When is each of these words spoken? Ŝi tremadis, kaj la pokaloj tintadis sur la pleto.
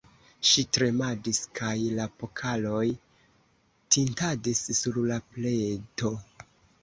Ŝi 0.51 0.61
tremadis, 0.75 1.41
kaj 1.59 1.73
la 1.99 2.07
pokaloj 2.21 2.81
tintadis 3.97 4.63
sur 4.79 4.97
la 5.11 5.19
pleto. 5.35 6.15